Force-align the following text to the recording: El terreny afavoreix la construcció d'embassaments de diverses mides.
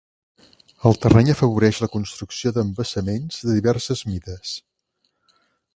El 0.89 0.95
terreny 1.03 1.29
afavoreix 1.33 1.81
la 1.83 1.89
construcció 1.97 2.55
d'embassaments 2.57 3.39
de 3.47 3.59
diverses 3.61 4.05
mides. 4.13 4.59